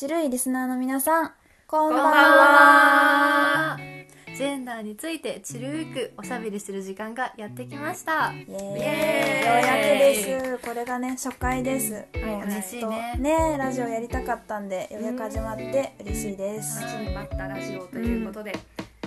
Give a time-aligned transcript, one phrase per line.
[0.00, 1.32] 白いリスナーの皆さん、
[1.66, 3.76] こんばんは。
[3.76, 3.76] は
[4.34, 10.66] ジェンダーについてちるーくおしゃべりする時間がやってきましたイエーイようやくです。
[10.66, 11.92] これがね、初回です。
[12.24, 16.80] もう嬉しいねずっとね、ラジオやりたかったんで、ようやく始まって嬉しいです。
[16.80, 18.58] 待ちに待ったラジオということで、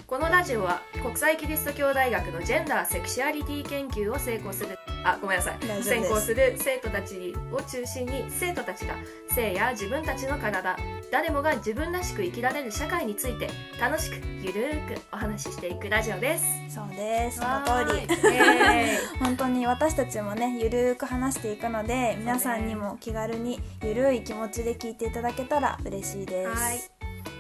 [0.06, 5.58] このラジオは国際キリスト教大学のジェンダーセクシュアリティ研究を成功するあごめんなさい。
[5.60, 6.34] 大丈夫です。
[6.34, 8.96] る生徒たちを中心に生徒たちが
[9.30, 10.78] 性や自分たちの体
[11.12, 13.50] 誰もが自分らしく生きられる社会について
[13.80, 16.46] 楽しくゆるーくお話ししていくラジオです。
[16.70, 17.40] そうです。
[17.40, 17.72] その通り。
[17.72, 26.50] わー 本当に私たちもねゆるーく話していくので皆さんにも気軽にゆるい気持ちで聞いていただけたら嬉しいです。
[26.50, 26.80] はい。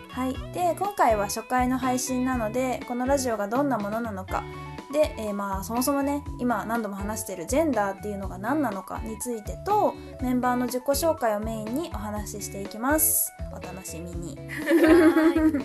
[0.10, 0.54] はい。
[0.54, 4.44] で今回は初回の配信なのでこのラジオがどんなものなのか
[4.94, 13.34] で、えーまあそもそもね今何度も話しているジェンダーっていうのが何なのかについてとメンバーの自己紹介をメインにお話ししていきます。
[13.52, 14.38] お楽しみに。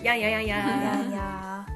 [0.02, 0.46] やんややんや。
[0.46, 1.66] いやいや。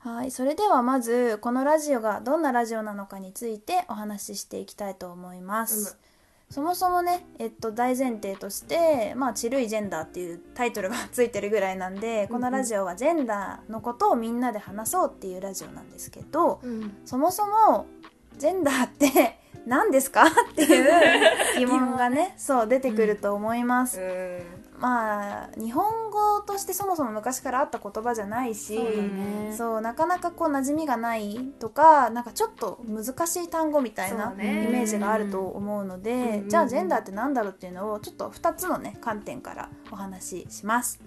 [0.00, 5.98] はい、それではまずこのラジオがどんなラジオなのかについてお話ししていきたいと思います。
[6.50, 16.96] そもそもね、えっと、大前提として「まあ、チルいジェンダー」っていうタイトルがついてるぐらいなんでこのラジオはジェンダーのことをみんなで話そうっていうラジオなんですけど、うん。
[17.04, 17.86] そもそも
[18.38, 20.24] ジェンダーって 何ですか？
[20.26, 23.98] っていう疑問がねそう出てくると思います、
[24.80, 29.54] まあ日本語としてそもそも昔からあった言葉じゃないしそうだね。
[29.56, 41.00] そうなかなかこう馴染みがないとかなんかちょっと難しい単語みたいなイメージがあると思うので、うんうんじゃあジェンダーって何だろうっていうのをちょっと2つのね観点からお話しします、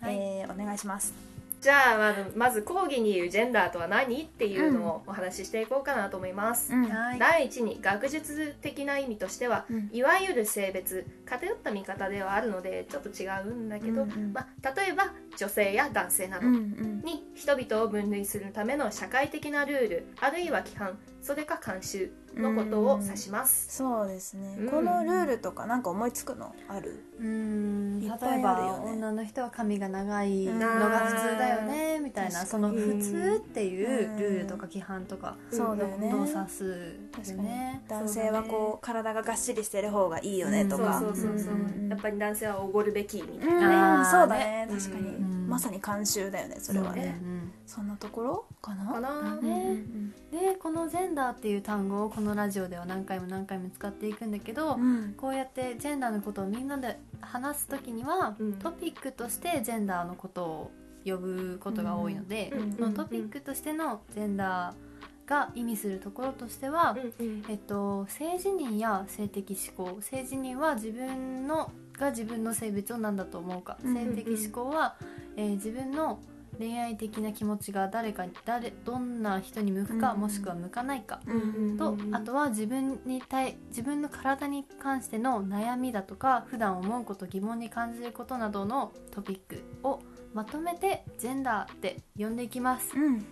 [0.00, 0.16] はい。
[0.16, 1.27] えーお願いします
[1.60, 6.84] じゃあまずまず講義に言うジェンダーとは何っていうのをお話ししていこうかなと思います、うん。
[6.84, 7.18] はい。
[7.18, 9.90] 第一に学術的な意味としては、うん。
[9.92, 14.32] いわゆる性別偏った見方ではあるのでちょっと違うんだけど、うんうん。
[14.32, 24.66] まあ、例えば女性や男性などに人々を分類するための社会的なルールあるいは規範それか慣習のことを指します、そうですね、うん。
[24.68, 26.54] このルールとかなんか思いつくの？
[26.68, 27.02] ある？
[27.18, 28.40] うーん例えあるよね。
[28.42, 30.78] ば女の人は髪が長いのうん。
[30.78, 36.10] が普通だよねみたいなその普通っていううんルールとか規範とかそうだよね。
[36.10, 37.48] どう指す確かに。
[37.88, 41.54] 男性はこう体ががっしりしてる方がいいよねとそうかそうそうそう、
[41.88, 43.60] やっぱり男性はおごるべきみたいうん。
[43.60, 44.66] な、あーそうだね。
[44.66, 48.92] ね確かに、うんまさに慣習だよねそれはね、うんそんなところかな？
[48.92, 49.82] かな、うんね。
[50.30, 54.82] でこの「ジェンダー」っていう単語をこのラジオでは何回も何回も使っていくんだけど、うん。
[54.82, 58.52] うんこうやってジェンダーのことをみんなで話す時には、うん。
[58.54, 60.70] トピックとしてジェンダーのことを
[61.04, 67.44] 呼ぶことが多いので、のトピックとしてのジェンダーが意味するところとしては、うんうん。
[67.48, 70.00] えっと、性自認や性的思考。
[70.00, 73.94] 性自認は自分のが自分の性別を何だと思うか、うん。
[73.94, 74.96] 性的思考は、
[75.38, 76.18] えー自分の
[76.58, 80.20] 恋愛的な気持ちが誰かに誰どんな人に向くか、うん。
[80.20, 81.34] もしくは向かないか、う
[81.74, 81.76] ん。
[81.76, 90.00] とあとは自分に対自分の体に関しての悩みだとか普段思うこと疑問に感じることなどのトピックを
[90.34, 92.92] まとめてジェンダーって呼んでいきます。
[92.94, 93.04] うん。
[93.04, 93.24] うんうん。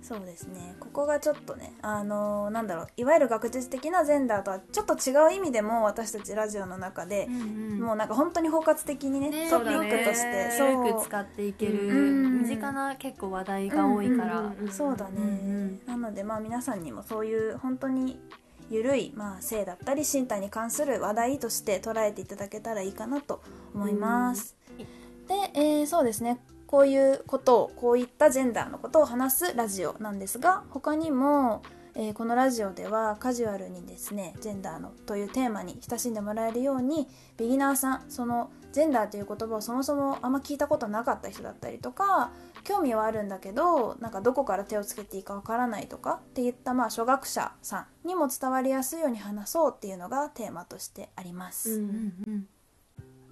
[0.00, 0.76] そうですね。
[0.80, 2.86] ここがちょっとねあのーなんだろう。
[2.96, 7.26] いわゆる学術的なジェンダーとはちょっと違う意味でも私たちラジオの中で、
[7.78, 18.18] もうなんか本当に包括的にねねトピックとしてそうく使っていける、うん身近な結構話題が多いから、うんうんうんそうだね、うんうんなのでまあ皆さんにもそういう本当に
[18.70, 23.42] ゆるい、まあ、性だったり身体に関する話題として捉えていただけたらいいかなと
[23.74, 24.56] 思います。
[25.30, 31.62] で、えーそうですねこういうことをこういったジェンダーのことを話すラジオなんですが他にも、
[31.94, 42.30] えーこのラジオではカジュアルにですねジェンダーのというテーマに親しんでもらえるようにビギナーさんそのジェンダーという言葉をそもそもあんま聞いたことなかった人だったりとか
[42.62, 51.72] 興味はあるんだけどなんかどこから手をつけていいかわからないとかっていったまあ初学者さんにも伝わりやすいように話そうっていうのがテーマとしてあります。
[51.72, 52.46] うんうんうん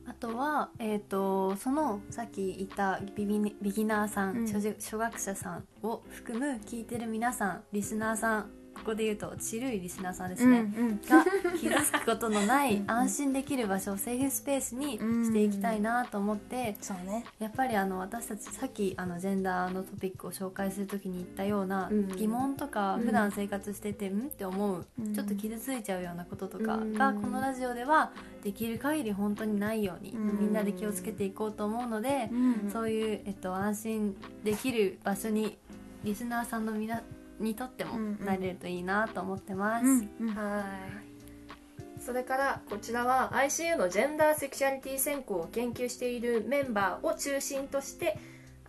[0.09, 4.47] あとは、えー、とそのさっき言ったビビギナーさん、うん。
[4.47, 11.25] 初初学者さんを含む聞いてる皆さんリスナーさんここで言うとちるいリスナーさんですね、うんが
[11.61, 17.25] 傷つくことのないうん安心できる場所セーフスペースにしていきたいなと思ってそうね。
[17.39, 22.09] やっぱりあの私たちさっきあのジェンダーのトピックを紹介する時に言ったようなうん。
[22.17, 23.03] 疑問とかうん。
[23.03, 25.15] 普段生活しててんって思ううん。
[25.15, 26.95] ちょっと傷ついちゃうようなこととかうん。
[26.95, 30.41] がこのラジオではできる限り本当にないようにうん。
[30.41, 32.71] みんなで気をつけていこうと思うのでうん。
[32.73, 35.59] そういう、えっと、安心できる場所に
[36.05, 37.03] リスナーさんのみな
[37.39, 40.29] にとってもなれるといいなと思ってます、うんうん。
[40.35, 42.01] はい。
[42.01, 48.17] それからこちらは ICU のジェンダーセクシャリティ専攻を研究しているメンバーを中心として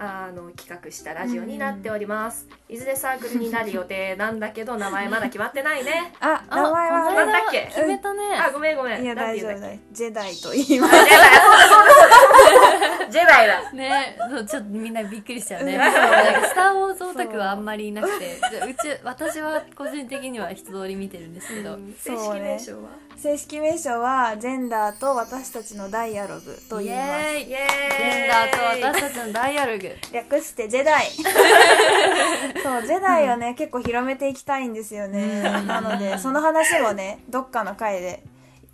[0.01, 6.13] あの企画したラジオになっております、いずれサークルになる予定なんだけど名前まだ決まってないね。
[6.21, 7.65] ああ名前はなんだっけ？
[7.67, 8.23] 決めたね。
[8.37, 9.03] あごめんごめん。
[9.03, 9.57] いや大丈夫
[9.91, 11.09] ジェダイと言いまあジェダイ。
[11.09, 11.09] ジェ
[12.71, 12.88] ダイだ
[13.75, 15.77] ねそうちょっとみんなびっくりしちゃうね。
[15.77, 15.93] なん
[16.41, 18.25] かスター・ウォーズオタクはあんまりいなくて。
[18.27, 18.73] でう。
[18.75, 27.45] ち私は個人的には人通り見てるんですけど、正式名称は、正式名称はジェンダーと私たちのダイアログと言います。
[27.45, 29.95] ジェンダーと私たちのダイアログ。
[30.11, 31.05] 略してジェダイ。
[32.63, 35.41] そうジェダイをね、結構広めていきたいんですよね。
[35.41, 38.23] なのでその話もねどっかの回で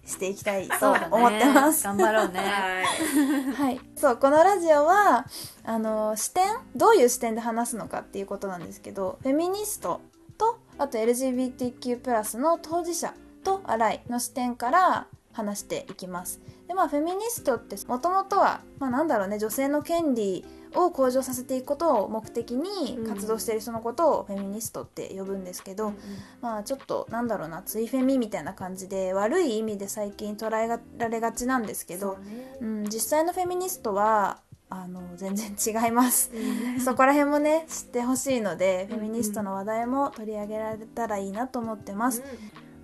[0.06, 2.40] していきたいと思ってます、頑張ろうね。
[2.40, 3.54] はい。
[3.54, 5.26] はい、そうこのラジオは
[5.64, 6.44] あの視点
[6.76, 10.02] どういう視点で話すのかっていうことなんですけどフェミニスト
[10.38, 13.14] とあと LGBTQ+ の当事者
[13.44, 16.40] とアライの視点から話していきます。
[16.68, 25.94] でまあフェミニストってもともとは、まあ、なんだろうね女性の権利を向上させていくことを目的に活動している人のことをフェミニストって呼ぶんですけど、
[26.42, 32.18] まあちょっとなんだろうなツイフェミみたいな感じで悪い意味で最近捉えられがちなんですけど、
[32.62, 34.40] うん、実際のフェミニストは
[34.70, 36.32] あの全然違います。
[36.84, 42.24] そこら辺もね知ってほしいので、フェミニストの話題も取り上げられたらいいなと思ってます、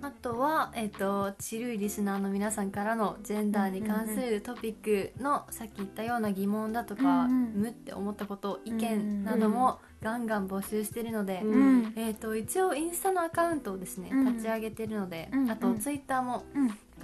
[0.02, 7.52] あとは、えっとちるいリスナーの皆さんからのジェンダーに関するトピックの、さっき言ったような疑問だとか、うんうん。
[7.54, 11.52] むって思ったこと意うん見などもガンガン募集してるので、うん。
[11.52, 11.56] う
[11.88, 14.34] んえっと一応インスタのアカウントをですね、うん。
[14.34, 16.44] 立ち上げてるので、うんあとツイッターも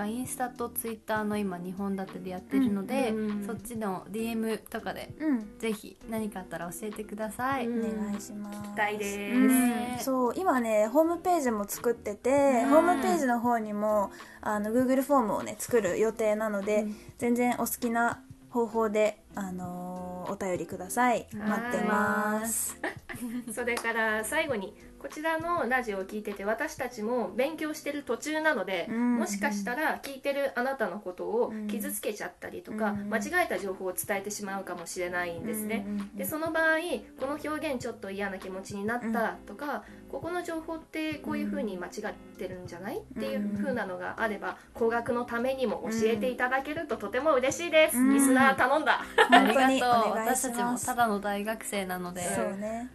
[0.04, 5.58] うんインスタとツイッターの今2本立てでやってるので、うんそっちの DM とかでうん。
[5.58, 8.00] ぜひ何かあったら教えてください、うん。
[8.00, 8.62] お願いします。
[8.62, 9.18] 期待です。
[9.18, 9.98] うんね。
[10.00, 14.10] そう今ねホームページも作ってて、うんホームページの方にも
[14.40, 16.96] あの Google フォームをね作る予定なので、うん。
[17.18, 19.98] 全然お好きな方法で、あのー
[20.30, 21.26] お便りください。
[21.32, 22.78] 待ってます
[23.52, 29.18] それから最後にこちらのラジオを聞いてて私たちも勉強してる途中なので、うん。
[29.18, 31.68] もしかしたら聞いてるあなたのことをうん。
[31.68, 33.10] 傷つけちゃったりとか、うん。
[33.10, 35.84] 間違えた情報を伝えてしまうかもしれないんですね。
[35.86, 36.16] うんうんうん。
[36.16, 36.78] でその場合
[37.20, 42.98] この表現ちょっと嫌な気持ちになったとか、ここの情報ってこういう風に間違ってるんじゃない？
[42.98, 48.14] っていう風なのがあれば工学のためにも教えていただけるととても嬉しいです、うん。
[48.14, 49.00] リスナー頼んだ。
[49.30, 52.22] あり本当にがとう私たちもただの大学生なので。
[52.34, 52.90] そうね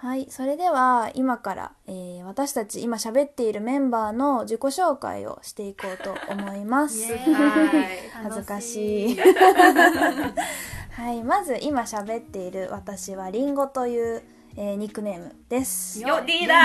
[0.00, 7.12] はいそれでは今から、えー私たち今喋っているメンバーの自己紹介をしていこうと思います。
[8.22, 9.18] 恥ずかしい。
[10.96, 14.22] はいまず今喋っている私はリンゴという、
[14.56, 16.00] えーニックネームです。
[16.00, 16.58] よリーダー。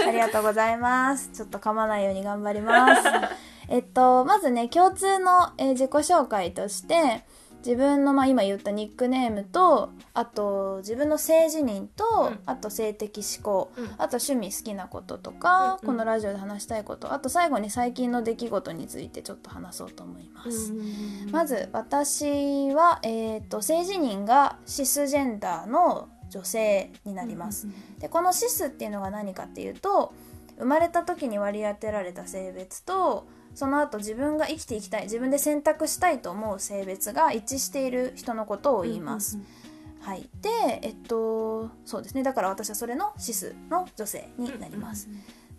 [0.08, 1.28] ありがとうございます。
[1.34, 3.02] ちょっと噛まないように頑張ります。
[3.68, 7.24] えっと、まずね、共通の、えー自己紹介として、
[7.64, 12.38] 自分の、まあ、今言ったニックネームと、あと、自分の性自認と、うん。
[12.46, 13.84] あと、性的思考、うん。
[13.98, 15.78] あと、趣味好きなこととか、うんうん。
[15.78, 20.72] このラジオで話したいこと、あと、最後に最近の出来事についてちょっと話そうと思います。
[21.30, 27.68] まず私は、えー、と性自認がシスジェンダーの女性になります。
[27.98, 30.14] でこのシスっていうのが何かっていうと
[30.58, 39.38] 生まれた時に割り当てられた性別とその後自分が生きていきたい自分で選択したいと思う性別が一致している人のことを言います。
[40.00, 40.48] はい、で
[40.82, 42.22] えっとそうですね。
[42.22, 45.08] だから私はそれのシスの女性になります。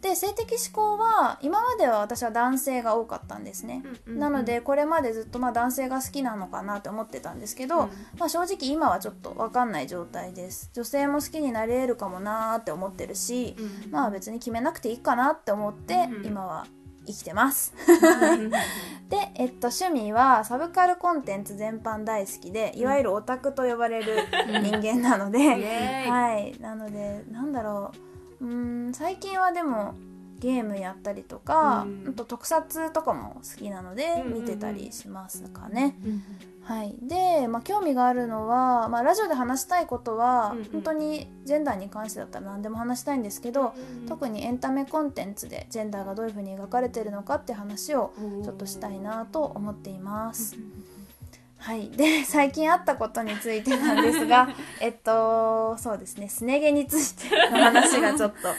[0.02, 3.84] で性的思考は今までは私は男性が多かったんですね。
[4.08, 10.72] なのでこれまでずっとまあ男性が好きなのかなって思ってたんですけど、まあ、正直今はちょっと分かんない状態です。
[10.74, 13.56] 女性も好きになれるかもなーって思ってるし、
[13.92, 16.26] まあ別に決めなくていいかなって思ってうん。
[16.26, 16.66] 今は
[17.06, 17.74] 生きてます。
[19.10, 25.40] で、えっと、趣味はサブカルコンテンツ全般大好きでいわゆるオタクと呼ばれる人間なので、
[26.08, 26.56] はい。
[26.60, 27.92] なのでなんだろ
[28.40, 28.46] う。
[28.46, 29.94] うーん最近はでも
[30.42, 32.10] ゲームやったりとか、うん。
[32.10, 34.42] あと特撮とかも好きなのでうんうんうん。
[34.42, 35.96] 見てたりしますかね。
[36.64, 40.66] はい、で、まあ、興味があるのは、まあ、ラジオで話したいことは、うんうん。
[40.66, 43.74] 本当にジェンダーに関してだったら何でも話したいんですけど、
[44.08, 50.56] 特にエンタメコンテンツでジェンダーがどういうふうに描かれてるのかって話をちょっとしたいなと思っています。
[51.62, 54.50] はい、で最近あったことについてなんですが
[54.82, 56.28] えっとそうですね。
[56.28, 58.50] すね毛についての 話がちょっと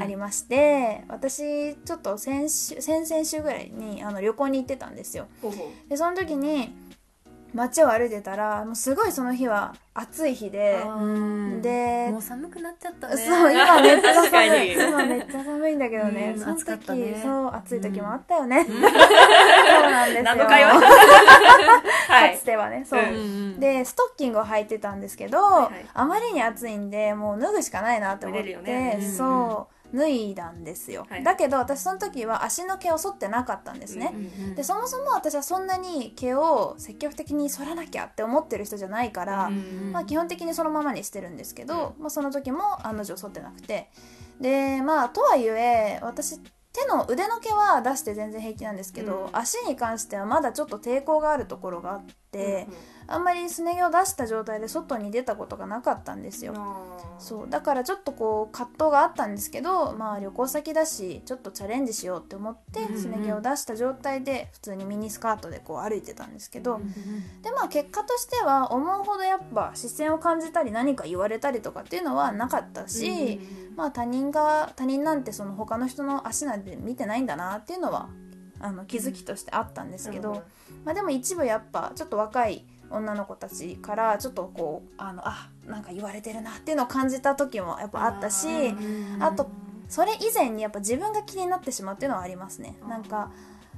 [0.00, 5.26] ありまして、私ちょっと先週先々週ぐらいにあの旅行に行ってたんですよ。
[5.88, 6.74] でその時に
[7.54, 14.68] 街を歩いてたらもうすごいその日は暑い日でうんでもう寒くなっちゃったそうね今めっちゃ 寒い。
[14.68, 14.72] に。
[14.74, 17.20] 今めっちゃ寒いんだけどね、うんその時、ね。
[17.22, 20.46] そう暑い時もあったよね、そうなんですよ
[22.12, 23.10] はかいつてはねそう、うんう
[23.56, 25.86] んでストッキングを履いてたんですけど、はいはい。
[25.94, 28.98] あまりに暑いんでもう脱ぐしかないなって思って、ね。
[29.00, 31.24] うんそう脱いだんですよ、はい。
[31.24, 43.90] だけど私その時は足の毛を剃ってなかったんですね、うんでそもそも私はそんなに毛を積極的に剃らなきゃって思ってる人じゃないから、うんまあ、基本的にそのままにしてるんですけど、まあ、その時も案の定剃ってなくて。
[44.40, 46.40] でまあとはいえ私
[46.72, 49.36] 手の腕の毛は出して全然平気なんですけど、うん。
[49.36, 52.68] 足に関してはまだちょっと抵抗があるところがあって、
[53.10, 56.54] あんまりすね毛を出した状態で外に出たことがなかったんですよ。
[57.18, 57.48] そう。
[57.48, 66.92] だからちょっとこう葛藤があったんですけど、まあ、旅行先だしちょっとチャレンジしようって思ってすね毛を出した状態で普通にミニスカートでこう歩いてたんですけど、うん
[67.42, 73.40] でまあ結果としては思うほどやっぱ視線を感じたり何か言われたりとかっていうのはなかったし、
[73.76, 78.08] まあ他人が他人なんてその他の人の足なんて見てないんだなっていうのは
[78.60, 80.42] あの気づきとしてあったんですけど、
[80.84, 89.48] まあ、でも一部やっぱちょっと若い女の子たちからちょっとこうあのあなんか言われてるなっていうのを感じた時もやっぱあったしうんあと
[89.88, 92.76] それ以前にやっぱ自分が気になってしまうっていうのはありますね。
[92.86, 93.30] なんか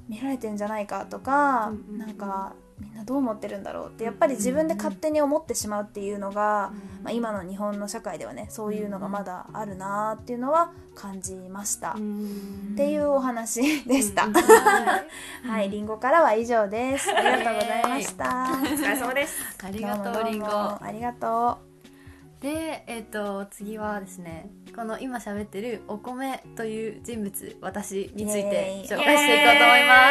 [0.08, 11.94] 見られてんじゃないかとかうんうんなんかみんなどう思ってるんだろうってやっぱり自分で勝手に思ってしまうっていうのが、まあ、今の日本の社会ではねそういうのがまだあるなっていうのは感じました、っ
[12.76, 14.32] ていうお話でした、うん
[15.48, 17.10] はいりんごからは以上です。
[17.10, 18.24] ありがとうございました。
[18.24, 19.36] お疲れ様です。
[19.62, 21.69] ありがとうりんごありがと
[22.40, 30.10] でえっ、と次はですねこの今喋ってるお米という人物私について紹介していこうと思いま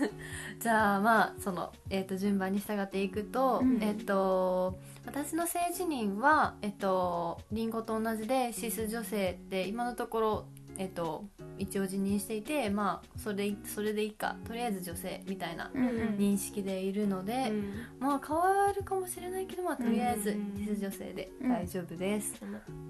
[0.00, 0.08] す。
[0.08, 0.10] す
[0.62, 3.82] じゃあまあその、えー、と順番に従っていくと、うん。
[3.82, 10.44] えっ、と私の性自認はえっ、とリンゴと同じでシス女性って今のところ
[10.78, 11.24] えっ、と
[11.58, 14.36] 一応自認していてまあそれそれでいいか。
[14.46, 15.94] とりあえず女性みたいなう、うんうん。
[16.18, 17.52] 認識でいるので、
[17.98, 22.34] まあ変わるかもしれないけど、まあ、とりあえずうんシス女性で大丈夫です、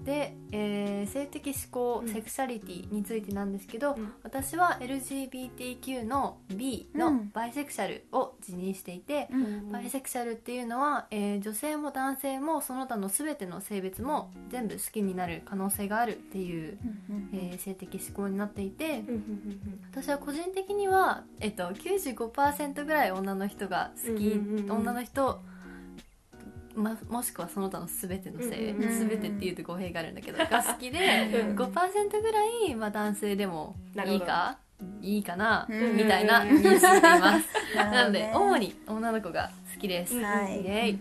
[0.03, 2.13] で、えー性的指向、うん。
[2.13, 4.13] セクシャリティについてなんですけど、うん。
[4.23, 7.29] 私は LGBTQ の B のうん。
[7.33, 9.71] バイセクシャルを自認していて、うん。
[9.71, 16.77] バイセクシャルっていうのは、えー女性も男性もその他の全ての性別も全部好きになる可能性があるっていう、
[17.09, 19.03] うんえー性的指向になっていて、
[19.91, 25.41] 私は個人的には、えっと、95%ぐらい女の人が好き、女の人
[26.75, 30.99] ま、もしくはその他の全ての性、全てっていうと語弊があるんだけど が好きで、
[31.49, 31.55] うん。
[31.55, 33.75] 5%ぐらい、まあ、男性でも
[34.05, 34.57] いいか
[35.01, 35.95] いいかな、うん。
[35.95, 40.61] みたいな認識でいます、 ななので主に女の子が好きです、うんはい。
[40.61, 40.99] イエイ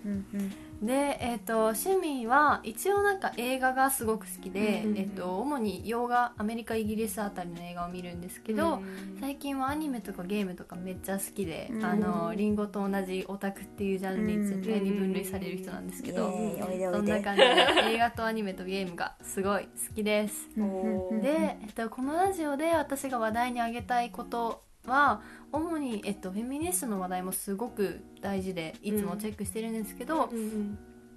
[0.83, 8.83] で、えっと趣味は一応なんか映画がすごく好きで、うんうんえっと主に洋画アメリカイギリスあたりの映画を見るんですけど、
[9.21, 11.85] 最近はアニメとかゲームとかめっちゃ好きで、うん。
[11.85, 17.47] あのリンゴと同じオタクっていうジャンルに絶対に分類される人なんですけど、イエーイおいでおそんな感じで
[17.95, 20.49] 映画とアニメとゲームがすごい好きです。
[20.57, 30.31] うんうんうんで、えっと、このラジオで私が話題に挙げたいことは主に、えっと、フェミニストの話題もすごく大事でいつもチェックしてるんですけど、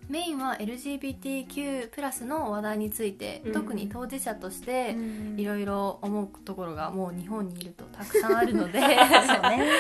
[0.09, 8.97] メインは LGBTQ+ プラスの話題について、うん特に当事者としてうんいろいろ思うところがもう日本にいるとたくさんあるので そうね。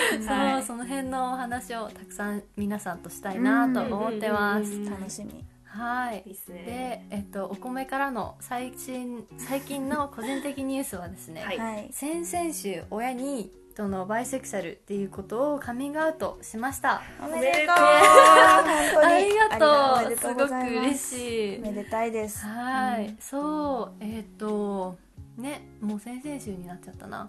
[0.25, 0.53] そはい。
[0.53, 4.71] のその辺のお話をたくさん皆さんとしたいなと思ってます。
[4.73, 5.43] うん楽しみ。
[5.65, 6.23] はい。
[6.47, 11.57] で、えっと、お米からの最新最近の個人的ニュースはですね、はい。
[11.59, 11.89] はい。
[11.91, 17.01] 先々週親にそのバイセクシャルっていうことをカミングアウトしました。
[17.21, 17.75] おめでとう。
[17.75, 20.15] ありがとう。
[20.15, 21.57] すごく嬉しい。
[21.57, 22.45] おめでたいです。
[22.45, 23.17] はい、うん。
[23.19, 24.03] そう。
[24.03, 24.97] えっ、と
[25.37, 27.27] ねもう先々週になっちゃったな。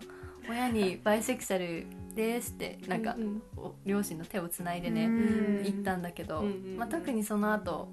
[0.48, 1.84] 親にバイセクシャル
[2.14, 3.42] ですってなんか、うん。
[3.56, 5.62] お両親の手をつないでね、うん。
[5.64, 6.76] 言ったんだけど、うんうんうん。
[6.76, 7.88] まあ、特にその後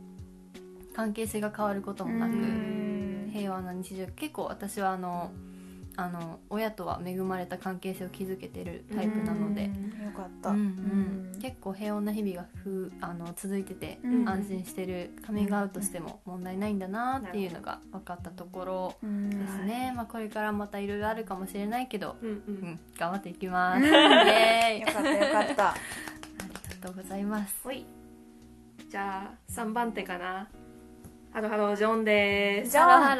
[0.96, 3.32] 関係性が変わることもなく、うん。
[3.34, 4.06] 平和な日常。
[4.16, 5.32] 結構私はあの
[5.96, 10.06] あの親とは恵まれた関係性を築けてるタイプなので、うん。
[10.06, 10.50] よかった。
[10.50, 11.34] うんうん。
[11.34, 11.40] うん。
[11.42, 14.30] 結構平穏な日々がふあの続いてて、うん。
[14.30, 23.94] 安心してるカミングアウトしても問題ないんだなっていうのが分かったところうんですね、まあ、これからまたいろいろあるかもしれないけど、うんううんん、頑張っていきます、イうん。
[23.94, 24.82] エーイ。
[24.82, 25.70] よかったよかった。
[25.74, 25.76] あ
[26.70, 27.54] りがとうございます。
[28.90, 30.48] じゃあ3番手かな
[31.34, 33.16] ハローハロージョンですハロー ハ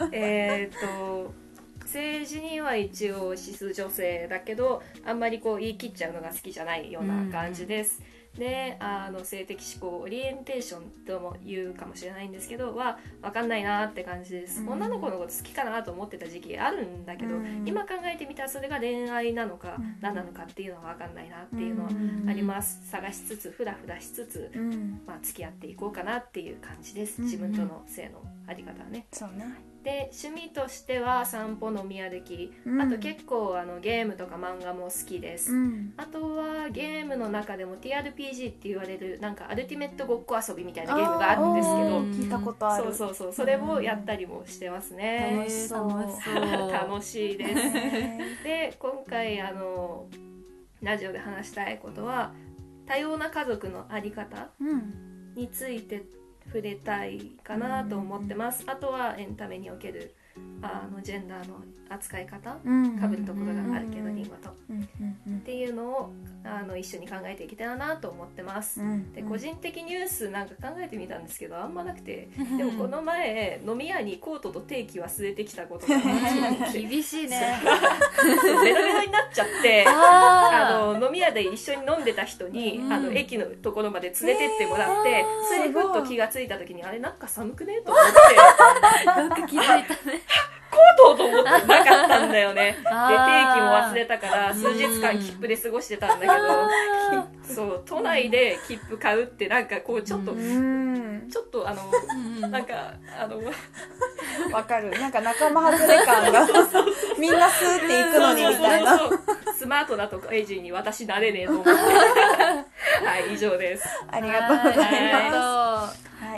[0.00, 1.32] ローえっと
[1.80, 8.00] 性自認は一応シス女性だけどあんまりこう言い切っちゃうのが好きじゃないような感じです。
[8.38, 14.68] であの性的指向オリエンテーションとも言うかもしれないんですけどは分かんないなって感じです、うん。
[14.70, 17.64] 女の子のこと好きかなと思ってた時期あるんだけど、うん。
[17.66, 19.96] 今考えてみたらそれが恋愛なのかうん。
[20.00, 25.00] 何なのかっていうのは分かんないなっていうのはうんあります、探しつつフラフラしつつ、うん。
[25.06, 27.20] まあ、付き合っていこうかなっていう感じです。
[27.20, 29.06] うん自分との性のあり方はね。
[29.12, 32.82] そうねで趣味としては散歩飲み歩き、うん。
[32.82, 35.94] あと結構あのゲームとか漫画も好きです、うん。
[35.96, 42.84] あとはゲームの中でも TRPG って言われるなんかアルティメットごっこ遊びみたいなゲームがあるんですけあどー聞いたことある。
[42.84, 43.32] そうそうそう。
[43.32, 45.88] それをやったりもしてますね、楽しそう。
[45.88, 46.34] 楽しそう。
[46.70, 47.50] 楽しいです。
[47.50, 50.06] へで今回あの
[50.82, 52.32] ラジオで話したいことは
[52.86, 54.50] 多様な家族のあり方
[55.34, 56.02] について
[56.46, 60.14] 触れたいかなと思ってます、あとはエンタメにおける
[60.62, 61.56] あのジェンダーの
[61.88, 62.98] 扱い方うん。
[62.98, 64.50] かぶるところがあるけどうんリンゴと。
[64.50, 64.88] っうん
[65.26, 65.40] うん。
[65.40, 66.12] ていうのを
[66.44, 72.28] あの一緒に考えていけたらなと思ってます、うんで個人的ニュースなんか考えてみたんですけどあんまなくて。
[72.56, 75.98] でもこの前飲み屋にコートと定期忘れてきたことが
[76.72, 77.60] 厳しいね。
[78.62, 79.84] ベロベロになっちゃって。
[79.86, 87.80] ああの飲み屋で一緒に飲んでた人に、うんあの駅のところまで連れてってもらって、えーそれでふっと気がついた時にあれなんか寒くね？
[87.80, 89.10] と思って。
[89.10, 90.19] ーよく気づいたね
[90.70, 92.76] コートと思ってなかったんだよね。
[92.78, 92.94] で定期も
[93.72, 96.34] 忘れたから数日間切符で過ごしてたんだけど
[97.54, 101.28] そう都内で切符買うってなんかこうちょっと、うん。
[101.30, 101.82] ちょっとあの
[102.42, 102.50] うん。
[102.50, 103.40] なんかあの
[104.54, 104.90] わかる。
[104.90, 106.46] なんか仲間外れ感が
[107.18, 109.00] みんなスーって行くのにみたいな。
[109.56, 111.76] スマートなとこエイジーに私なれねえと思っては
[113.28, 113.84] い以上です。
[114.10, 115.69] ありがとうございます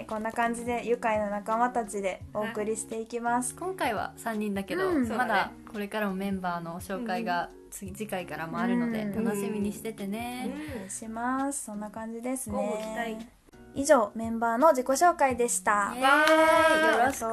[0.03, 3.55] はいこんな感じで愉快な仲間たちでお送りしていきます。
[3.55, 9.25] う今回は3人だけど、うんまだこれからもメンバーの紹介が次次回からもあるのでうん。
[9.25, 11.67] 楽しみにしててね、お願いします。
[11.67, 13.29] そんな感じですね。
[13.77, 15.95] 以上メンバーの自己紹介でした。
[15.97, 17.25] よろしく。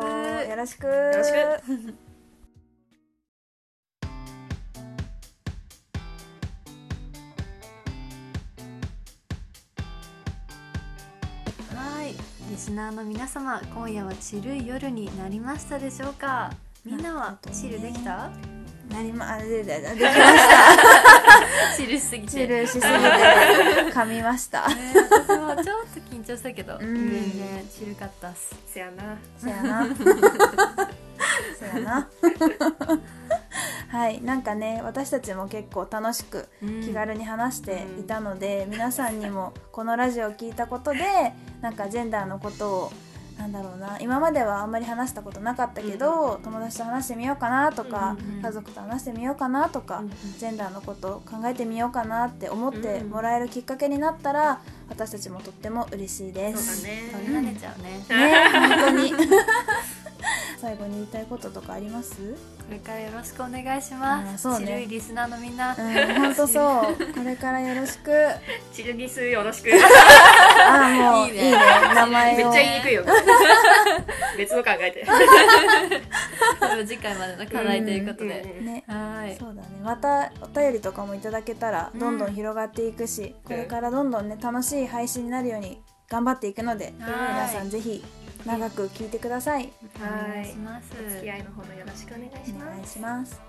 [0.50, 0.86] よろしく。
[0.86, 2.09] よろしく
[12.60, 16.52] スナーの皆様今夜はチルい夜になりましたでしょうか？
[16.86, 18.30] みんなはチルできた？
[18.90, 20.14] なりまあで できまし
[21.72, 21.78] た。
[21.78, 22.32] チルしすぎて。
[22.32, 22.90] チルしすぎて
[23.94, 24.68] 噛みました。
[24.68, 26.80] ね私もちょっと緊張したけどん。
[26.80, 28.54] 全然チルかったっす。
[28.68, 29.18] せやな。
[29.40, 29.88] そやな。
[31.58, 32.08] そやな
[33.90, 36.48] はいなんかね私たちも結構楽しく
[36.84, 42.92] 気軽に話していたので、皆さんにも このラジオを聞いたことでなんかジェンダーのことを
[43.40, 50.12] なんだろうな今まではあんまり話したことなかったけど、友達と話してみようかなとか、うんうん家族と話してみようかなとか、うんうん。
[50.38, 56.82] ジェンダーのことを考えてみようかなって思ってもらえるきっかけになったら私たちもとっても嬉しいです。
[56.82, 57.12] そうだね。
[57.12, 58.00] 飛び跳ねちゃうね。
[58.10, 59.14] ね本当に
[60.60, 62.16] 最後に言いたいこととかあります？
[62.16, 64.66] これからよろしくお願いします、そうね。
[64.68, 67.14] チルいリスナーのみんな、うん本当そう。
[67.14, 68.12] これからよろしく。
[68.74, 69.70] チルギスよろしく。
[69.74, 71.52] ああもういいね。
[71.96, 72.38] 名前を。
[72.38, 73.06] めっちゃ言いにくいよ。
[74.38, 75.06] 別の考えて。
[76.86, 78.28] 次回までの課題ということで、
[78.62, 78.84] ね。
[78.88, 79.36] はい。
[79.40, 79.68] そうだね。
[79.84, 86.94] またお便りとかもいただけたらどんどん広がっていくし、これからどんどんね楽しい配信になるように頑張っていくのではい。
[87.34, 88.04] 皆さんぜひ
[88.46, 89.72] 長く聞いてください。
[89.98, 90.92] お願いします。
[90.94, 92.94] お付き合いの方もよろしくお願いしお願います。
[92.94, 93.42] します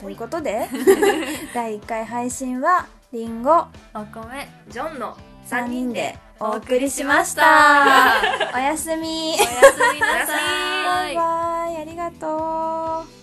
[0.00, 0.68] ということで
[1.54, 3.52] 第1回配信はりんご
[3.94, 4.48] お米。
[4.68, 5.16] ジョンの
[5.48, 8.20] 3 3人でお送りしました。
[8.54, 9.34] おやすみ。
[9.38, 11.12] おやすみなさい。
[11.12, 11.76] バイバイ。
[11.82, 13.13] ありがとう